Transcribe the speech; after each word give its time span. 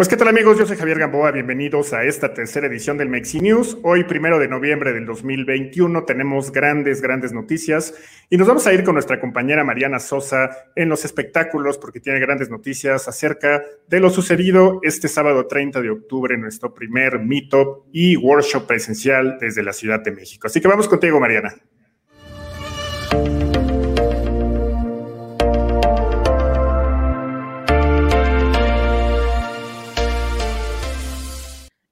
Pues 0.00 0.08
qué 0.08 0.16
tal 0.16 0.28
amigos, 0.28 0.58
yo 0.58 0.64
soy 0.64 0.78
Javier 0.78 0.98
Gamboa, 0.98 1.30
bienvenidos 1.30 1.92
a 1.92 2.04
esta 2.04 2.32
tercera 2.32 2.66
edición 2.68 2.96
del 2.96 3.10
Mexi 3.10 3.38
News. 3.38 3.76
Hoy, 3.82 4.04
primero 4.04 4.38
de 4.38 4.48
noviembre 4.48 4.94
del 4.94 5.04
2021, 5.04 6.04
tenemos 6.04 6.52
grandes, 6.52 7.02
grandes 7.02 7.34
noticias 7.34 7.92
y 8.30 8.38
nos 8.38 8.48
vamos 8.48 8.66
a 8.66 8.72
ir 8.72 8.82
con 8.82 8.94
nuestra 8.94 9.20
compañera 9.20 9.62
Mariana 9.62 9.98
Sosa 9.98 10.56
en 10.74 10.88
los 10.88 11.04
espectáculos 11.04 11.76
porque 11.76 12.00
tiene 12.00 12.18
grandes 12.18 12.48
noticias 12.48 13.08
acerca 13.08 13.62
de 13.88 14.00
lo 14.00 14.08
sucedido 14.08 14.80
este 14.84 15.06
sábado 15.06 15.46
30 15.46 15.82
de 15.82 15.90
octubre, 15.90 16.38
nuestro 16.38 16.72
primer 16.72 17.18
meetup 17.18 17.84
y 17.92 18.16
workshop 18.16 18.66
presencial 18.66 19.36
desde 19.38 19.62
la 19.62 19.74
Ciudad 19.74 20.00
de 20.00 20.12
México. 20.12 20.46
Así 20.46 20.62
que 20.62 20.68
vamos 20.68 20.88
contigo, 20.88 21.20
Mariana. 21.20 21.54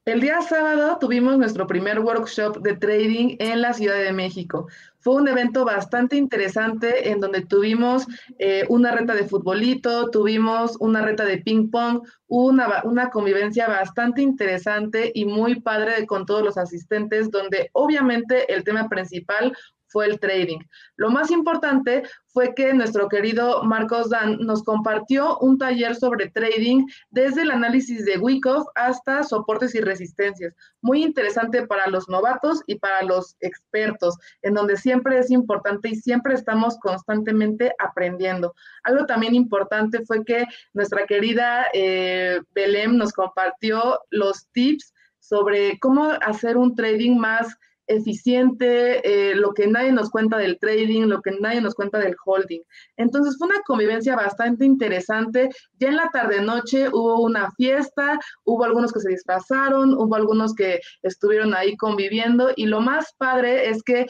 El 0.09 0.23
día 0.23 0.41
sábado 0.41 0.97
tuvimos 0.99 1.37
nuestro 1.37 1.67
primer 1.67 1.99
workshop 1.99 2.63
de 2.63 2.75
trading 2.75 3.37
en 3.41 3.61
la 3.61 3.75
Ciudad 3.75 3.99
de 3.99 4.15
México. 4.15 4.67
Fue 5.01 5.17
un 5.17 5.29
evento 5.29 5.67
bastante 5.67 6.17
interesante 6.17 7.11
en 7.11 7.21
donde 7.21 7.43
tuvimos 7.45 8.07
eh, 8.39 8.65
una 8.71 8.91
reta 8.93 9.15
de 9.15 9.29
futbolito, 9.29 10.09
tuvimos 10.09 10.79
una 10.81 11.03
reta 11.03 11.27
de 11.27 11.37
ping 11.37 11.71
pong, 11.71 12.01
una, 12.27 12.81
una 12.85 13.11
convivencia 13.11 13.69
bastante 13.69 14.23
interesante 14.23 15.13
y 15.15 15.27
muy 15.27 15.61
padre 15.61 16.07
con 16.07 16.25
todos 16.25 16.43
los 16.43 16.57
asistentes, 16.57 17.31
donde 17.31 17.69
obviamente 17.75 18.51
el 18.55 18.65
tema 18.65 18.89
principal 18.89 19.55
fue 19.89 20.07
el 20.07 20.21
trading. 20.21 20.59
Lo 20.97 21.11
más 21.11 21.31
importante 21.31 22.05
fue 22.29 22.55
que 22.55 22.73
nuestro 22.73 23.09
querido 23.09 23.63
Marcos 23.65 24.11
Dan 24.11 24.39
nos 24.41 24.63
compartió 24.63 25.39
un 25.39 25.59
taller 25.59 25.97
sobre 25.97 26.29
trading 26.29 26.87
desde 27.11 27.43
el 27.43 27.51
análisis 27.51 28.05
de 28.05 28.19
Wyckoff 28.19 28.67
hasta 28.75 29.25
soportes 29.25 29.75
y 29.75 29.81
resistencias. 29.81 30.55
Muy 30.81 31.03
interesante 31.03 31.67
para 31.67 31.89
los 31.89 32.09
novatos 32.09 32.63
y 32.67 32.77
para 32.77 33.03
los 33.03 33.37
expertos, 33.41 34.17
en 34.43 34.55
donde 34.55 34.77
siempre 34.77 35.19
es 35.19 35.31
importante 35.31 35.89
y 35.89 35.97
siempre 35.97 36.35
estamos 36.35 36.79
constantemente 36.79 37.75
aprendiendo. 37.79 38.55
Algo 38.85 39.07
también 39.07 39.35
importante 39.35 40.05
fue 40.05 40.25
que 40.25 40.45
nuestra 40.75 41.07
querida 41.07 41.67
eh, 41.73 42.41
Belém 42.55 42.97
nos 42.97 43.13
compartió 43.13 43.99
los 44.11 44.47
tips 44.53 44.93
sobre 45.19 45.79
cómo 45.81 46.11
hacer 46.23 46.57
un 46.57 46.75
trading 46.75 47.19
más 47.19 47.57
eficiente, 47.89 49.01
eh, 49.05 49.35
lo 49.35 49.53
que 49.53 49.67
nadie 49.67 49.93
nos 49.93 50.11
cuenta 50.11 50.39
del 50.39 50.59
trading, 50.59 51.07
lo 51.07 51.21
que 51.21 51.33
nadie 51.41 51.61
nos 51.61 51.75
cuenta 51.75 51.99
del 51.99 52.17
holding. 52.25 52.63
Entonces 52.97 53.37
fue 53.39 53.49
una 53.49 53.61
convivencia 53.67 54.15
bastante 54.15 54.65
interesante. 54.65 55.49
Ya 55.79 55.89
en 55.89 55.97
la 55.97 56.11
tarde-noche 56.11 56.89
hubo 56.91 57.23
una 57.23 57.51
fiesta, 57.53 58.19
hubo 58.45 58.65
algunos 58.65 58.93
que 58.93 59.01
se 59.01 59.11
disfrazaron, 59.11 59.95
hubo 59.95 60.15
algunos 60.15 60.55
que 60.55 60.81
estuvieron 61.03 61.55
ahí 61.55 61.77
conviviendo 61.77 62.51
y 62.57 62.67
lo 62.67 62.81
más 62.81 63.15
padre 63.19 63.69
es 63.69 63.83
que 63.83 64.07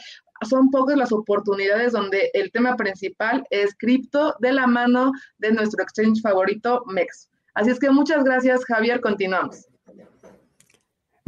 son 0.47 0.69
pocas 0.69 0.97
las 0.97 1.11
oportunidades 1.11 1.91
donde 1.91 2.29
el 2.33 2.51
tema 2.51 2.75
principal 2.75 3.43
es 3.49 3.75
cripto 3.77 4.35
de 4.39 4.53
la 4.53 4.67
mano 4.67 5.11
de 5.37 5.51
nuestro 5.51 5.83
exchange 5.83 6.21
favorito, 6.21 6.83
MEX. 6.85 7.29
Así 7.55 7.71
es 7.71 7.79
que 7.79 7.89
muchas 7.89 8.23
gracias, 8.23 8.63
Javier. 8.65 9.01
Continuamos. 9.01 9.68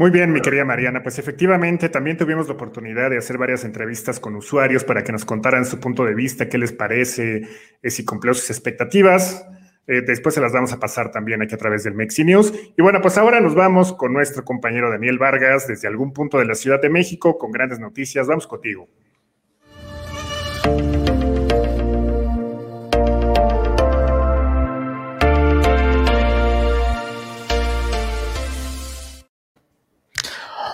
Muy 0.02 0.10
bien, 0.10 0.34
mi 0.34 0.42
querida 0.42 0.66
Mariana. 0.66 1.04
Pues 1.04 1.20
efectivamente 1.20 1.88
también 1.88 2.18
tuvimos 2.18 2.48
la 2.48 2.56
oportunidad 2.56 3.12
de 3.12 3.20
hacer 3.20 3.38
varias 3.38 3.64
entrevistas 3.66 4.20
con 4.20 4.36
usuarios 4.36 4.84
para 4.84 5.04
que 5.04 5.12
nos 5.12 5.26
contaran 5.26 5.64
su 5.64 5.80
punto 5.80 6.04
de 6.06 6.16
vista, 6.16 6.50
qué 6.50 6.58
les 6.58 6.72
parece, 6.72 7.48
eh, 7.84 7.90
si 7.92 8.04
cumplió 8.04 8.34
sus 8.34 8.50
expectativas. 8.50 9.46
Eh, 9.86 10.02
después 10.02 10.34
se 10.34 10.42
las 10.42 10.54
vamos 10.54 10.74
a 10.74 10.80
pasar 10.80 11.12
también 11.12 11.44
aquí 11.44 11.54
a 11.54 11.58
través 11.60 11.84
del 11.84 11.94
Mexi 11.94 12.24
News. 12.24 12.52
Y 12.76 12.82
bueno, 12.82 13.00
pues 13.00 13.16
ahora 13.20 13.42
nos 13.42 13.54
vamos 13.54 13.94
con 13.94 14.12
nuestro 14.12 14.44
compañero 14.44 14.90
Daniel 14.90 15.20
Vargas 15.20 15.68
desde 15.68 15.88
algún 15.88 16.14
punto 16.14 16.40
de 16.40 16.46
la 16.46 16.56
Ciudad 16.56 16.82
de 16.82 16.90
México 16.90 17.38
con 17.38 17.52
grandes 17.52 17.78
noticias. 17.78 18.26
Vamos 18.26 18.48
contigo. 18.48 18.90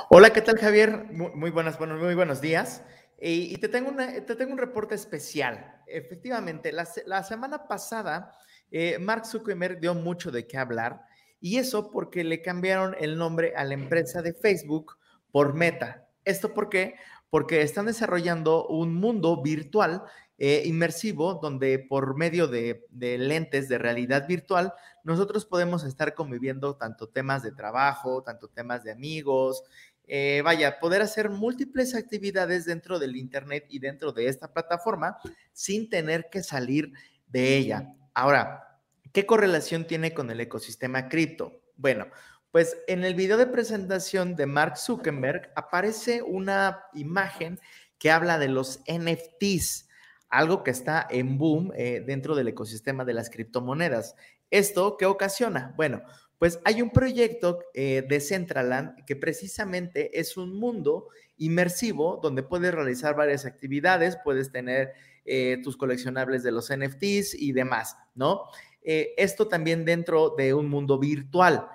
Hola, 0.09 0.31
¿qué 0.31 0.41
tal 0.41 0.57
Javier? 0.57 1.11
Muy, 1.11 1.51
buenas, 1.51 1.77
bueno, 1.77 1.97
muy 1.97 2.15
buenos 2.15 2.39
días. 2.39 2.81
Y, 3.19 3.57
te, 3.57 3.67
tengo 3.67 3.91
te 3.93 4.35
tengo 4.37 4.53
un 4.53 4.57
reporte 4.57 4.95
especial. 4.95 5.81
Efectivamente, 5.85 6.71
la, 6.71 7.23
semana 7.23 7.67
pasada 7.67 8.31
eh, 8.71 8.99
Mark 8.99 9.25
Zuckerberg 9.25 9.81
dio 9.81 9.93
mucho 9.95 10.31
de 10.31 10.47
qué 10.47 10.57
hablar 10.57 11.01
y 11.41 11.57
eso 11.57 11.91
porque 11.91 12.23
le 12.23 12.41
cambiaron 12.41 12.95
el 12.97 13.17
nombre 13.17 13.53
a 13.57 13.65
la 13.65 13.73
empresa 13.73 14.21
de 14.21 14.33
Facebook 14.33 14.97
por 15.29 15.53
Meta. 15.53 16.07
¿Esto 16.23 16.53
por 16.53 16.69
qué? 16.69 16.95
Porque 17.29 17.61
están 17.61 17.87
desarrollando 17.87 18.65
un 18.65 18.95
mundo 18.95 19.41
virtual 19.41 20.03
eh, 20.37 20.63
inmersivo 20.65 21.33
donde 21.41 21.79
por 21.79 22.15
medio 22.15 22.47
de, 22.47 22.85
de, 22.91 23.17
lentes 23.17 23.67
de 23.67 23.79
realidad 23.79 24.27
virtual 24.27 24.71
nosotros 25.03 25.45
podemos 25.45 25.83
estar 25.83 26.13
conviviendo 26.13 26.75
tanto 26.75 27.09
temas 27.09 27.41
de 27.41 27.51
trabajo, 27.51 28.21
tanto 28.21 28.47
temas 28.47 28.83
de 28.83 28.91
amigos, 28.91 29.63
eh, 30.07 30.41
vaya, 30.43 30.79
poder 30.79 31.01
hacer 31.01 31.29
múltiples 31.29 31.93
actividades 31.93 32.65
dentro 32.65 32.97
del 32.97 33.17
Internet 33.17 33.65
y 33.69 33.79
dentro 33.79 34.13
de 34.13 34.27
esta 34.27 34.53
plataforma 34.53 35.17
sin 35.51 35.89
tener 35.89 36.29
que 36.31 36.43
salir 36.43 36.93
de 37.27 37.57
ella. 37.57 37.93
Ahora, 38.13 38.79
¿qué 39.11 39.25
correlación 39.25 39.85
tiene 39.85 40.13
con 40.13 40.31
el 40.31 40.39
ecosistema 40.39 41.09
cripto? 41.09 41.61
Bueno, 41.75 42.07
pues 42.51 42.77
en 42.87 43.03
el 43.03 43.15
video 43.15 43.37
de 43.37 43.47
presentación 43.47 44.35
de 44.35 44.45
Mark 44.45 44.77
Zuckerberg 44.77 45.51
aparece 45.55 46.21
una 46.21 46.85
imagen 46.93 47.59
que 47.99 48.09
habla 48.09 48.39
de 48.39 48.47
los 48.47 48.79
NFTs, 48.87 49.89
algo 50.29 50.63
que 50.63 50.71
está 50.71 51.05
en 51.09 51.37
boom 51.37 51.71
eh, 51.75 52.03
dentro 52.05 52.35
del 52.35 52.47
ecosistema 52.47 53.03
de 53.03 53.13
las 53.13 53.29
criptomonedas. 53.29 54.15
¿Esto 54.49 54.95
qué 54.97 55.05
ocasiona? 55.05 55.73
Bueno, 55.75 56.01
pues 56.39 56.59
hay 56.65 56.81
un 56.81 56.91
proyecto 56.91 57.59
eh, 57.73 58.05
de 58.07 58.19
Centraland 58.19 59.03
que 59.05 59.15
precisamente 59.15 60.19
es 60.19 60.37
un 60.37 60.57
mundo 60.57 61.07
inmersivo 61.37 62.19
donde 62.21 62.43
puedes 62.43 62.73
realizar 62.73 63.15
varias 63.15 63.45
actividades, 63.45 64.17
puedes 64.23 64.51
tener 64.51 64.93
eh, 65.25 65.59
tus 65.63 65.77
coleccionables 65.77 66.43
de 66.43 66.51
los 66.51 66.71
NFTs 66.71 67.33
y 67.35 67.51
demás, 67.53 67.97
¿no? 68.15 68.43
Eh, 68.83 69.13
esto 69.17 69.47
también 69.47 69.83
dentro 69.83 70.35
de 70.37 70.53
un 70.53 70.69
mundo 70.69 70.97
virtual. 70.99 71.67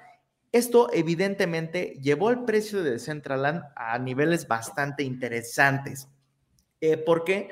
Esto 0.53 0.89
evidentemente 0.93 1.99
llevó 2.01 2.31
el 2.31 2.45
precio 2.45 2.83
de 2.83 2.99
Centraland 2.99 3.63
a 3.75 3.99
niveles 3.99 4.47
bastante 4.47 5.03
interesantes. 5.03 6.09
¿Por 7.07 7.25
qué? 7.25 7.49
porque 7.49 7.51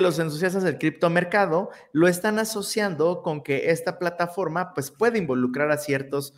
los 0.00 0.18
entusiastas 0.18 0.62
del 0.62 0.78
criptomercado 0.78 1.70
lo 1.92 2.08
están 2.08 2.38
asociando 2.38 3.22
con 3.22 3.42
que 3.42 3.70
esta 3.70 3.98
plataforma 3.98 4.72
pues 4.74 4.90
puede 4.90 5.18
involucrar 5.18 5.70
a 5.70 5.78
ciertos 5.78 6.34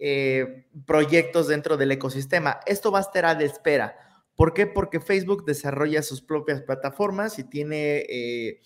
eh, 0.00 0.66
proyectos 0.84 1.46
dentro 1.46 1.76
del 1.76 1.92
ecosistema. 1.92 2.60
Esto 2.66 2.90
va 2.90 2.98
a 2.98 3.02
estar 3.02 3.24
a 3.24 3.34
de 3.36 3.44
espera. 3.44 3.96
¿Por 4.34 4.52
qué? 4.54 4.66
Porque 4.66 4.98
Facebook 4.98 5.44
desarrolla 5.44 6.02
sus 6.02 6.22
propias 6.22 6.62
plataformas 6.62 7.38
y 7.38 7.44
tiene 7.44 7.98
eh, 8.08 8.60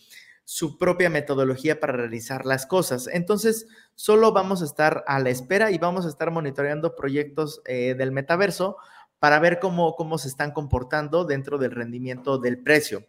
su 0.44 0.78
propia 0.78 1.10
metodología 1.10 1.80
para 1.80 1.94
realizar 1.94 2.46
las 2.46 2.66
cosas. 2.66 3.08
Entonces, 3.12 3.66
solo 3.94 4.32
vamos 4.32 4.62
a 4.62 4.64
estar 4.64 5.04
a 5.06 5.18
la 5.18 5.28
espera 5.30 5.70
y 5.72 5.78
vamos 5.78 6.06
a 6.06 6.08
estar 6.08 6.30
monitoreando 6.30 6.94
proyectos 6.94 7.60
eh, 7.66 7.94
del 7.98 8.12
metaverso 8.12 8.76
para 9.18 9.40
ver 9.40 9.58
cómo, 9.58 9.96
cómo 9.96 10.18
se 10.18 10.28
están 10.28 10.52
comportando 10.52 11.24
dentro 11.24 11.58
del 11.58 11.72
rendimiento 11.72 12.38
del 12.38 12.62
precio. 12.62 13.04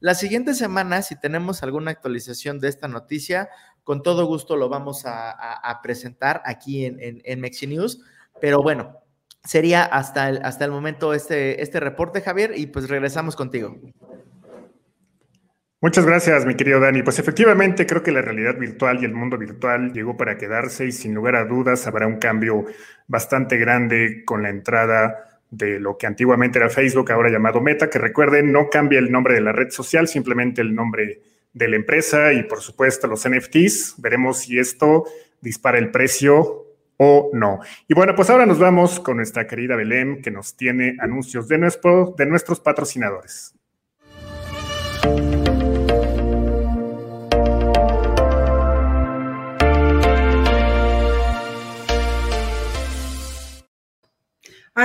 La 0.00 0.14
siguiente 0.14 0.54
semana, 0.54 1.02
si 1.02 1.18
tenemos 1.18 1.62
alguna 1.62 1.90
actualización 1.90 2.60
de 2.60 2.68
esta 2.68 2.86
noticia, 2.86 3.48
con 3.82 4.02
todo 4.02 4.26
gusto 4.26 4.56
lo 4.56 4.68
vamos 4.68 5.02
a, 5.06 5.80
presentar 5.82 6.40
aquí 6.44 6.84
en, 6.84 6.98
en, 7.00 7.40
Mexi 7.40 7.66
News. 7.66 8.04
Pero 8.40 8.62
bueno, 8.62 8.98
sería 9.44 9.84
hasta 9.84 10.28
el, 10.28 10.40
hasta 10.44 10.64
el 10.64 10.70
momento 10.70 11.14
este, 11.14 11.62
este 11.62 11.80
reporte, 11.80 12.20
Javier, 12.20 12.52
y 12.56 12.66
pues 12.66 12.88
regresamos 12.88 13.34
contigo. 13.34 13.76
Muchas 15.80 16.06
gracias, 16.06 16.44
mi 16.44 16.54
querido 16.54 16.80
Dani. 16.80 17.02
Pues 17.02 17.18
efectivamente 17.18 17.86
creo 17.86 18.02
que 18.02 18.12
la 18.12 18.20
realidad 18.20 18.56
virtual 18.56 19.00
y 19.00 19.04
el 19.04 19.14
mundo 19.14 19.38
virtual 19.38 19.92
llegó 19.92 20.16
para 20.16 20.36
quedarse 20.36 20.86
y 20.86 20.92
sin 20.92 21.14
lugar 21.14 21.36
a 21.36 21.44
dudas 21.44 21.86
habrá 21.86 22.06
un 22.06 22.18
cambio 22.18 22.66
bastante 23.06 23.56
grande 23.56 24.24
con 24.24 24.42
la 24.42 24.48
entrada 24.48 25.27
de 25.50 25.80
lo 25.80 25.96
que 25.96 26.06
antiguamente 26.06 26.58
era 26.58 26.68
Facebook, 26.68 27.10
ahora 27.10 27.30
llamado 27.30 27.60
Meta, 27.60 27.88
que 27.88 27.98
recuerden, 27.98 28.52
no 28.52 28.68
cambia 28.70 28.98
el 28.98 29.10
nombre 29.10 29.34
de 29.34 29.40
la 29.40 29.52
red 29.52 29.70
social, 29.70 30.08
simplemente 30.08 30.60
el 30.60 30.74
nombre 30.74 31.22
de 31.52 31.68
la 31.68 31.76
empresa 31.76 32.32
y 32.32 32.42
por 32.42 32.60
supuesto 32.60 33.06
los 33.06 33.28
NFTs. 33.28 33.94
Veremos 33.98 34.38
si 34.40 34.58
esto 34.58 35.04
dispara 35.40 35.78
el 35.78 35.90
precio 35.90 36.66
o 36.98 37.30
no. 37.32 37.60
Y 37.86 37.94
bueno, 37.94 38.14
pues 38.14 38.28
ahora 38.28 38.44
nos 38.44 38.58
vamos 38.58 39.00
con 39.00 39.16
nuestra 39.16 39.46
querida 39.46 39.76
Belén, 39.76 40.20
que 40.20 40.30
nos 40.30 40.56
tiene 40.56 40.96
anuncios 41.00 41.48
de, 41.48 41.58
nuestro, 41.58 42.14
de 42.16 42.26
nuestros 42.26 42.60
patrocinadores. 42.60 43.54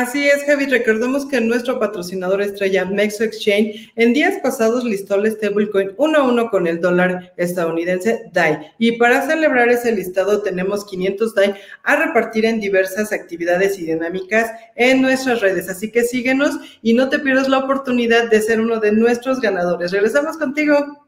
Así 0.04 0.28
es, 0.28 0.44
Javi. 0.44 0.66
Recordemos 0.66 1.26
que 1.26 1.40
nuestro 1.40 1.80
patrocinador 1.80 2.42
estrella 2.42 2.84
Mexo 2.84 3.24
Exchange 3.24 3.94
en 3.96 4.12
días 4.12 4.34
pasados 4.44 4.84
listó 4.84 5.16
el 5.16 5.32
stablecoin 5.32 5.94
uno 5.96 6.18
a 6.18 6.24
uno 6.28 6.50
con 6.50 6.68
el 6.68 6.82
dólar 6.82 7.34
estadounidense 7.38 8.30
DAI. 8.34 8.74
Y 8.80 8.98
para 8.98 9.26
celebrar 9.26 9.70
ese 9.70 9.94
listado 9.94 10.42
tenemos 10.42 10.84
500 10.84 11.34
DAI 11.34 11.56
a 11.84 11.96
repartir 11.96 12.44
en 12.44 12.60
diversas 12.60 13.14
actividades 13.14 13.80
y 13.80 13.86
dinámicas 13.86 14.52
en 14.76 15.02
nuestras 15.02 15.40
redes. 15.40 15.70
Así 15.70 15.90
que 15.90 16.04
síguenos 16.04 16.60
y 16.82 16.94
no 16.96 17.08
te 17.08 17.20
pierdas 17.20 17.48
la 17.48 17.60
oportunidad 17.60 18.30
de 18.30 18.42
ser 18.42 18.60
uno 18.60 18.82
de 18.82 18.92
nuestros 18.92 19.40
ganadores. 19.40 19.94
Regresamos 19.94 20.36
contigo. 20.36 21.03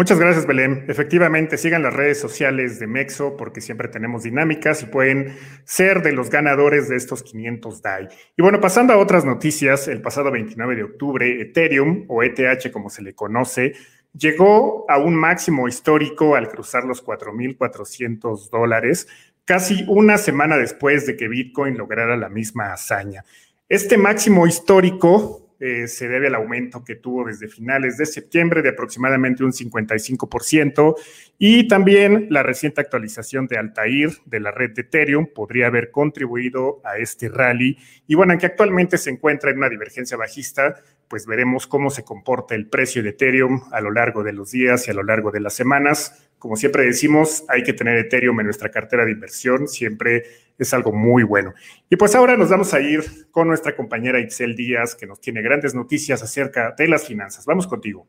Muchas 0.00 0.18
gracias, 0.18 0.46
Belén. 0.46 0.86
Efectivamente, 0.88 1.58
sigan 1.58 1.82
las 1.82 1.92
redes 1.92 2.18
sociales 2.18 2.78
de 2.80 2.86
Mexo 2.86 3.36
porque 3.36 3.60
siempre 3.60 3.86
tenemos 3.86 4.22
dinámicas 4.22 4.82
y 4.82 4.86
pueden 4.86 5.36
ser 5.64 6.00
de 6.00 6.12
los 6.12 6.30
ganadores 6.30 6.88
de 6.88 6.96
estos 6.96 7.22
500 7.22 7.82
DAI. 7.82 8.08
Y 8.34 8.40
bueno, 8.40 8.62
pasando 8.62 8.94
a 8.94 8.96
otras 8.96 9.26
noticias, 9.26 9.88
el 9.88 10.00
pasado 10.00 10.30
29 10.30 10.74
de 10.74 10.84
octubre, 10.84 11.42
Ethereum 11.42 12.06
o 12.08 12.22
ETH 12.22 12.72
como 12.72 12.88
se 12.88 13.02
le 13.02 13.14
conoce, 13.14 13.74
llegó 14.16 14.86
a 14.88 14.96
un 14.96 15.14
máximo 15.14 15.68
histórico 15.68 16.34
al 16.34 16.48
cruzar 16.48 16.84
los 16.84 17.04
4.400 17.04 18.48
dólares, 18.48 19.06
casi 19.44 19.84
una 19.86 20.16
semana 20.16 20.56
después 20.56 21.06
de 21.06 21.18
que 21.18 21.28
Bitcoin 21.28 21.76
lograra 21.76 22.16
la 22.16 22.30
misma 22.30 22.72
hazaña. 22.72 23.26
Este 23.68 23.98
máximo 23.98 24.46
histórico 24.46 25.49
eh, 25.60 25.86
se 25.88 26.08
debe 26.08 26.28
al 26.28 26.36
aumento 26.36 26.82
que 26.82 26.96
tuvo 26.96 27.26
desde 27.26 27.46
finales 27.46 27.98
de 27.98 28.06
septiembre 28.06 28.62
de 28.62 28.70
aproximadamente 28.70 29.44
un 29.44 29.52
55% 29.52 30.96
y 31.38 31.68
también 31.68 32.28
la 32.30 32.42
reciente 32.42 32.80
actualización 32.80 33.46
de 33.46 33.58
Altair 33.58 34.10
de 34.24 34.40
la 34.40 34.52
red 34.52 34.70
de 34.70 34.80
Ethereum 34.80 35.26
podría 35.34 35.66
haber 35.66 35.90
contribuido 35.90 36.80
a 36.82 36.96
este 36.96 37.28
rally. 37.28 37.76
Y 38.06 38.14
bueno, 38.14 38.32
aunque 38.32 38.46
actualmente 38.46 38.96
se 38.96 39.10
encuentra 39.10 39.50
en 39.50 39.58
una 39.58 39.68
divergencia 39.68 40.16
bajista, 40.16 40.76
pues 41.10 41.26
veremos 41.26 41.66
cómo 41.66 41.90
se 41.90 42.04
comporta 42.04 42.54
el 42.54 42.68
precio 42.68 43.02
de 43.02 43.08
Ethereum 43.08 43.62
a 43.72 43.80
lo 43.80 43.90
largo 43.90 44.22
de 44.22 44.32
los 44.32 44.52
días 44.52 44.86
y 44.86 44.92
a 44.92 44.94
lo 44.94 45.02
largo 45.02 45.32
de 45.32 45.40
las 45.40 45.54
semanas. 45.54 46.30
Como 46.38 46.54
siempre 46.54 46.84
decimos, 46.84 47.44
hay 47.48 47.64
que 47.64 47.72
tener 47.72 47.98
Ethereum 47.98 48.38
en 48.38 48.46
nuestra 48.46 48.70
cartera 48.70 49.04
de 49.04 49.10
inversión, 49.10 49.66
siempre 49.66 50.22
es 50.56 50.72
algo 50.72 50.92
muy 50.92 51.24
bueno. 51.24 51.52
Y 51.90 51.96
pues 51.96 52.14
ahora 52.14 52.36
nos 52.36 52.48
vamos 52.48 52.72
a 52.74 52.80
ir 52.80 53.02
con 53.32 53.48
nuestra 53.48 53.74
compañera 53.74 54.20
Itzel 54.20 54.54
Díaz, 54.54 54.94
que 54.94 55.08
nos 55.08 55.20
tiene 55.20 55.42
grandes 55.42 55.74
noticias 55.74 56.22
acerca 56.22 56.76
de 56.78 56.86
las 56.86 57.04
finanzas. 57.04 57.44
Vamos 57.44 57.66
contigo. 57.66 58.06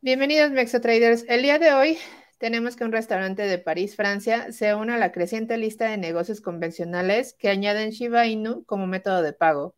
Bienvenidos 0.00 0.52
Mexo 0.52 0.80
Traders. 0.80 1.24
El 1.28 1.42
día 1.42 1.58
de 1.58 1.72
hoy 1.72 1.98
tenemos 2.42 2.74
que 2.74 2.82
un 2.82 2.90
restaurante 2.90 3.42
de 3.42 3.58
París, 3.58 3.94
Francia, 3.94 4.50
se 4.50 4.74
une 4.74 4.92
a 4.92 4.98
la 4.98 5.12
creciente 5.12 5.56
lista 5.58 5.88
de 5.88 5.96
negocios 5.96 6.40
convencionales 6.40 7.34
que 7.34 7.48
añaden 7.48 7.90
Shiba 7.90 8.26
Inu 8.26 8.64
como 8.64 8.88
método 8.88 9.22
de 9.22 9.32
pago. 9.32 9.76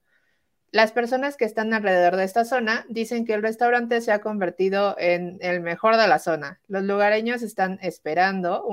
Las 0.71 0.91
personas 0.91 1.37
que 1.37 1.45
están 1.45 1.75
alrededor 1.75 2.17
de 2.17 2.25
esta 2.25 2.47
zona 2.47 2.87
dicen 2.89 3.27
que 3.27 3.35
el 3.35 3.43
restaurante 3.43 4.01
se 4.01 4.13
ha 4.13 4.23
convertido 4.23 4.97
en 4.99 5.37
el 5.43 5.61
mejor 5.61 5.99
de 5.99 6.09
la 6.09 6.19
zona. 6.19 6.63
Los 6.67 6.85
lugareños 6.85 7.43
están 7.43 7.79
esperando 7.83 8.67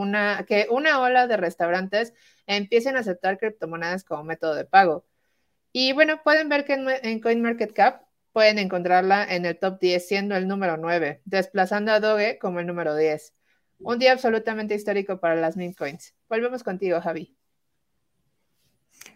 que 0.47 0.67
una 0.71 1.01
ola 1.01 1.27
de 1.27 1.35
restaurantes 1.35 2.13
empiecen 2.47 2.95
a 2.95 3.01
aceptar 3.01 3.39
criptomonedas 3.39 4.05
como 4.05 4.23
método 4.23 4.55
de 4.55 4.63
pago. 4.63 5.05
Y 5.73 5.91
bueno, 5.91 6.21
pueden 6.23 6.47
ver 6.47 6.63
que 6.63 6.75
en, 6.75 6.87
en 6.89 7.19
CoinMarketCap 7.19 8.03
pueden 8.31 8.57
encontrarla 8.57 9.25
en 9.35 9.45
el 9.45 9.59
top 9.59 9.81
10 9.81 10.07
siendo 10.07 10.37
el 10.37 10.47
número 10.47 10.77
9, 10.77 11.21
desplazando 11.25 11.91
a 11.91 11.99
Doge 11.99 12.39
como 12.39 12.61
el 12.61 12.67
número 12.67 12.95
10. 12.95 13.33
Un 13.83 13.99
día 13.99 14.13
absolutamente 14.13 14.75
histórico 14.75 15.19
para 15.19 15.35
las 15.35 15.57
meme 15.57 15.75
coins. 15.75 16.13
Volvemos 16.29 16.63
contigo, 16.63 17.01
Javi. 17.01 17.35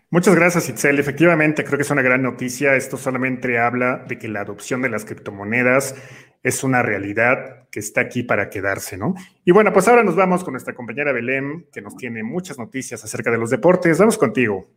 Muchas 0.10 0.36
gracias, 0.36 0.70
Itzel. 0.70 1.00
Efectivamente, 1.00 1.64
creo 1.64 1.78
que 1.78 1.84
es 1.84 1.92
una 1.92 2.02
gran 2.02 2.22
noticia. 2.22 2.76
Esto 2.76 2.98
solamente 2.98 3.60
habla 3.60 4.06
de 4.08 4.18
que 4.18 4.28
la 4.28 4.42
adopción 4.42 4.82
de 4.82 4.90
las 4.90 5.04
criptomonedas 5.04 5.96
es 6.44 6.64
una 6.64 6.82
realidad 6.84 7.68
que 7.70 7.80
está 7.80 8.02
aquí 8.02 8.24
para 8.24 8.50
quedarse, 8.50 8.98
¿no? 8.98 9.16
Y 9.44 9.52
bueno, 9.52 9.74
pues 9.74 9.88
ahora 9.88 10.04
nos 10.04 10.16
vamos 10.16 10.44
con 10.44 10.54
nuestra 10.54 10.74
compañera 10.74 11.12
Belén, 11.12 11.68
que 11.74 11.82
nos 11.82 11.98
tiene 11.98 12.24
muchas 12.24 12.58
noticias 12.58 13.04
acerca 13.04 13.32
de 13.32 13.38
los 13.38 13.50
deportes. 13.50 13.98
Vamos 13.98 14.18
contigo. 14.18 14.68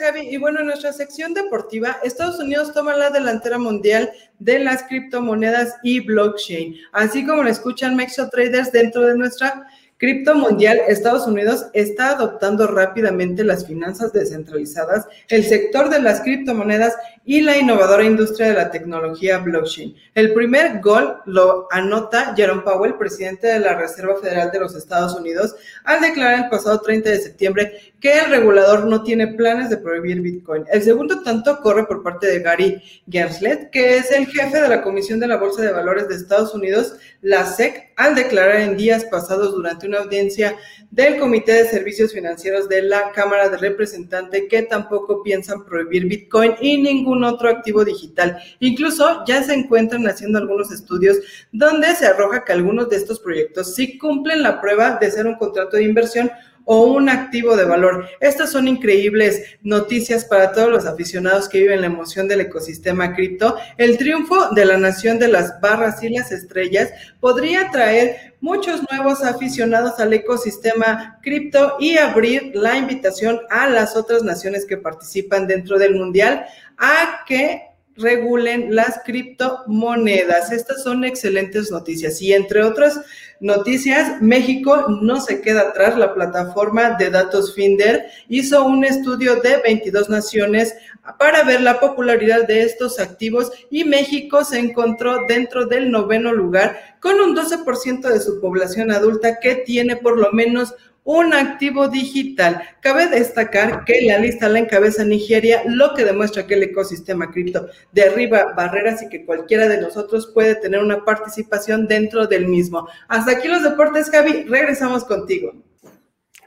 Javi. 0.00 0.22
Y 0.22 0.38
bueno, 0.38 0.60
en 0.60 0.66
nuestra 0.66 0.92
sección 0.92 1.34
deportiva, 1.34 1.98
Estados 2.02 2.40
Unidos 2.40 2.72
toma 2.72 2.96
la 2.96 3.10
delantera 3.10 3.58
mundial 3.58 4.10
de 4.38 4.58
las 4.58 4.82
criptomonedas 4.84 5.76
y 5.82 6.00
blockchain. 6.00 6.74
Así 6.92 7.26
como 7.26 7.42
lo 7.42 7.50
escuchan 7.50 7.96
Mexo 7.96 8.28
Traders 8.30 8.72
dentro 8.72 9.02
de 9.02 9.16
nuestra 9.16 9.66
Cripto 10.00 10.34
Mundial, 10.34 10.80
Estados 10.88 11.26
Unidos 11.26 11.66
está 11.74 12.12
adoptando 12.12 12.66
rápidamente 12.66 13.44
las 13.44 13.66
finanzas 13.66 14.14
descentralizadas, 14.14 15.06
el 15.28 15.44
sector 15.44 15.90
de 15.90 16.00
las 16.00 16.22
criptomonedas 16.22 16.96
y 17.24 17.42
la 17.42 17.58
innovadora 17.58 18.04
industria 18.04 18.48
de 18.48 18.54
la 18.54 18.70
tecnología 18.70 19.38
blockchain. 19.38 19.94
El 20.14 20.32
primer 20.32 20.80
gol 20.80 21.18
lo 21.26 21.68
anota 21.70 22.34
Jerome 22.34 22.62
Powell, 22.62 22.94
presidente 22.94 23.46
de 23.46 23.60
la 23.60 23.76
Reserva 23.76 24.16
Federal 24.20 24.50
de 24.50 24.60
los 24.60 24.74
Estados 24.74 25.14
Unidos, 25.14 25.54
al 25.84 26.00
declarar 26.00 26.44
el 26.44 26.50
pasado 26.50 26.80
30 26.80 27.10
de 27.10 27.20
septiembre 27.20 27.92
que 28.00 28.18
el 28.18 28.30
regulador 28.30 28.86
no 28.86 29.02
tiene 29.02 29.28
planes 29.28 29.68
de 29.68 29.76
prohibir 29.76 30.20
Bitcoin. 30.22 30.64
El 30.72 30.82
segundo 30.82 31.22
tanto 31.22 31.60
corre 31.60 31.84
por 31.86 32.02
parte 32.02 32.26
de 32.26 32.40
Gary 32.40 32.82
Genslet, 33.08 33.70
que 33.70 33.98
es 33.98 34.10
el 34.10 34.26
jefe 34.26 34.60
de 34.60 34.68
la 34.68 34.82
Comisión 34.82 35.20
de 35.20 35.28
la 35.28 35.36
Bolsa 35.36 35.62
de 35.62 35.72
Valores 35.72 36.08
de 36.08 36.14
Estados 36.14 36.54
Unidos, 36.54 36.94
la 37.20 37.44
SEC, 37.44 37.92
al 37.96 38.14
declarar 38.14 38.56
en 38.62 38.78
días 38.78 39.04
pasados 39.04 39.52
durante 39.52 39.86
una 39.86 39.98
audiencia 39.98 40.56
del 40.90 41.18
Comité 41.18 41.52
de 41.52 41.68
Servicios 41.68 42.12
Financieros 42.12 42.68
de 42.68 42.82
la 42.82 43.12
Cámara 43.12 43.48
de 43.48 43.58
Representantes 43.58 44.44
que 44.50 44.62
tampoco 44.62 45.22
piensan 45.22 45.64
prohibir 45.64 46.06
Bitcoin 46.06 46.54
y 46.60 46.78
ningún 47.10 47.24
otro 47.24 47.48
activo 47.48 47.84
digital. 47.84 48.38
Incluso 48.60 49.24
ya 49.26 49.42
se 49.42 49.54
encuentran 49.54 50.06
haciendo 50.06 50.38
algunos 50.38 50.70
estudios 50.70 51.18
donde 51.52 51.94
se 51.94 52.06
arroja 52.06 52.44
que 52.44 52.52
algunos 52.52 52.88
de 52.88 52.96
estos 52.96 53.20
proyectos 53.20 53.74
sí 53.74 53.98
cumplen 53.98 54.42
la 54.42 54.60
prueba 54.60 54.98
de 55.00 55.10
ser 55.10 55.26
un 55.26 55.34
contrato 55.34 55.76
de 55.76 55.84
inversión 55.84 56.30
o 56.72 56.84
un 56.84 57.08
activo 57.08 57.56
de 57.56 57.64
valor. 57.64 58.06
Estas 58.20 58.52
son 58.52 58.68
increíbles 58.68 59.42
noticias 59.60 60.24
para 60.24 60.52
todos 60.52 60.68
los 60.68 60.86
aficionados 60.86 61.48
que 61.48 61.58
viven 61.58 61.80
la 61.80 61.88
emoción 61.88 62.28
del 62.28 62.42
ecosistema 62.42 63.12
cripto. 63.12 63.56
El 63.76 63.98
triunfo 63.98 64.50
de 64.54 64.64
la 64.64 64.76
nación 64.76 65.18
de 65.18 65.26
las 65.26 65.60
barras 65.60 66.00
y 66.04 66.10
las 66.10 66.30
estrellas 66.30 66.92
podría 67.18 67.72
traer 67.72 68.34
muchos 68.40 68.82
nuevos 68.88 69.24
aficionados 69.24 69.98
al 69.98 70.12
ecosistema 70.12 71.18
cripto 71.24 71.74
y 71.80 71.98
abrir 71.98 72.52
la 72.54 72.76
invitación 72.76 73.40
a 73.50 73.68
las 73.68 73.96
otras 73.96 74.22
naciones 74.22 74.64
que 74.64 74.76
participan 74.76 75.48
dentro 75.48 75.76
del 75.76 75.96
mundial 75.96 76.46
a 76.78 77.24
que 77.26 77.69
regulen 77.96 78.74
las 78.74 79.00
criptomonedas. 79.04 80.52
Estas 80.52 80.82
son 80.82 81.04
excelentes 81.04 81.70
noticias. 81.70 82.20
Y 82.22 82.32
entre 82.32 82.62
otras 82.62 83.00
noticias, 83.40 84.20
México 84.20 84.86
no 85.02 85.20
se 85.20 85.40
queda 85.40 85.62
atrás. 85.62 85.98
La 85.98 86.14
plataforma 86.14 86.90
de 86.90 87.10
datos 87.10 87.54
Finder 87.54 88.06
hizo 88.28 88.64
un 88.64 88.84
estudio 88.84 89.36
de 89.36 89.58
22 89.58 90.08
naciones 90.08 90.74
para 91.18 91.42
ver 91.42 91.60
la 91.62 91.80
popularidad 91.80 92.46
de 92.46 92.62
estos 92.62 93.00
activos 93.00 93.50
y 93.70 93.84
México 93.84 94.44
se 94.44 94.58
encontró 94.58 95.26
dentro 95.26 95.66
del 95.66 95.90
noveno 95.90 96.32
lugar 96.32 96.96
con 97.00 97.20
un 97.20 97.34
12% 97.34 98.08
de 98.08 98.20
su 98.20 98.40
población 98.40 98.90
adulta 98.90 99.40
que 99.40 99.56
tiene 99.56 99.96
por 99.96 100.18
lo 100.18 100.30
menos 100.32 100.74
un 101.04 101.32
activo 101.34 101.88
digital. 101.88 102.62
Cabe 102.80 103.08
destacar 103.08 103.84
que 103.84 104.02
la 104.02 104.18
lista 104.18 104.48
la 104.48 104.60
encabeza 104.60 105.04
Nigeria, 105.04 105.62
lo 105.66 105.94
que 105.94 106.04
demuestra 106.04 106.46
que 106.46 106.54
el 106.54 106.62
ecosistema 106.64 107.30
cripto 107.30 107.68
derriba 107.92 108.52
barreras 108.54 109.02
y 109.02 109.08
que 109.08 109.24
cualquiera 109.24 109.68
de 109.68 109.80
nosotros 109.80 110.30
puede 110.32 110.54
tener 110.54 110.80
una 110.80 111.04
participación 111.04 111.86
dentro 111.86 112.26
del 112.26 112.48
mismo. 112.48 112.88
Hasta 113.08 113.32
aquí 113.32 113.48
los 113.48 113.62
deportes, 113.62 114.10
Javi. 114.10 114.44
Regresamos 114.44 115.04
contigo. 115.04 115.52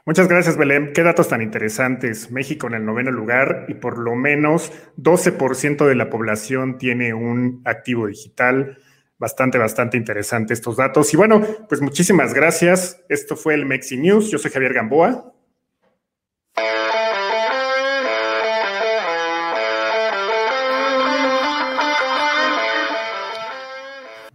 Muchas 0.06 0.28
gracias, 0.28 0.58
Belén. 0.58 0.92
Qué 0.92 1.02
datos 1.02 1.28
tan 1.28 1.40
interesantes. 1.40 2.30
México 2.30 2.66
en 2.66 2.74
el 2.74 2.84
noveno 2.84 3.10
lugar 3.10 3.64
y 3.68 3.74
por 3.74 3.96
lo 3.96 4.14
menos 4.14 4.70
12% 4.98 5.86
de 5.86 5.94
la 5.94 6.10
población 6.10 6.76
tiene 6.76 7.14
un 7.14 7.62
activo 7.64 8.06
digital 8.06 8.78
bastante, 9.24 9.56
bastante 9.56 9.96
interesante 9.96 10.52
estos 10.52 10.76
datos. 10.76 11.14
Y 11.14 11.16
bueno, 11.16 11.40
pues 11.66 11.80
muchísimas 11.80 12.34
gracias. 12.34 13.02
Esto 13.08 13.36
fue 13.36 13.54
el 13.54 13.64
Mexi 13.64 13.96
News. 13.96 14.30
Yo 14.30 14.36
soy 14.36 14.50
Javier 14.50 14.74
Gamboa. 14.74 15.32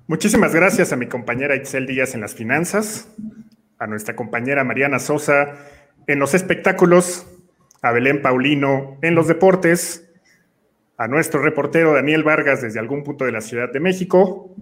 Muchísimas 0.08 0.56
gracias 0.56 0.92
a 0.92 0.96
mi 0.96 1.06
compañera 1.06 1.56
Itzel 1.56 1.86
Díaz 1.86 2.16
en 2.16 2.22
las 2.22 2.34
finanzas, 2.34 3.08
a 3.78 3.86
nuestra 3.86 4.16
compañera 4.16 4.64
Mariana 4.64 4.98
Sosa 4.98 5.56
en 6.08 6.18
los 6.18 6.34
espectáculos, 6.34 7.28
a 7.84 7.92
Belén 7.92 8.24
Paulino 8.24 8.98
en 9.04 9.14
los 9.14 9.28
deportes, 9.28 10.09
a 11.00 11.08
nuestro 11.08 11.42
reportero 11.42 11.94
Daniel 11.94 12.24
Vargas 12.24 12.62
desde 12.62 12.78
algún 12.78 13.06
punto 13.06 13.24
de 13.24 13.32
la 13.32 13.40
Ciudad 13.40 13.72
de 13.72 13.80
México. 13.80 14.54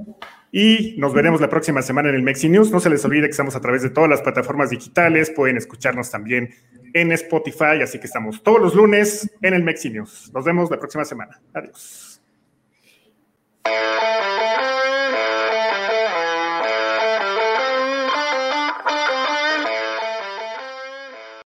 Y 0.52 0.96
nos 1.00 1.12
veremos 1.12 1.42
la 1.42 1.50
próxima 1.50 1.82
semana 1.82 2.10
en 2.10 2.16
el 2.16 2.22
Mexi 2.22 2.48
News. 2.48 2.72
No 2.72 2.80
se 2.80 2.92
les 2.92 3.04
olvide 3.04 3.24
que 3.24 3.32
estamos 3.32 3.56
a 3.56 3.60
través 3.60 3.82
de 3.82 3.90
todas 3.90 4.08
las 4.08 4.22
plataformas 4.22 4.70
digitales. 4.70 5.32
Pueden 5.32 5.58
escucharnos 5.58 6.12
también 6.12 6.54
en 6.94 7.12
Spotify. 7.12 7.82
Así 7.82 8.00
que 8.00 8.06
estamos 8.06 8.44
todos 8.44 8.62
los 8.62 8.76
lunes 8.76 9.28
en 9.42 9.56
el 9.56 9.64
Mexi 9.64 9.90
News. 9.90 10.32
Nos 10.32 10.46
vemos 10.46 10.70
la 10.70 10.78
próxima 10.78 11.06
semana. 11.06 11.42
Adiós. 11.56 12.22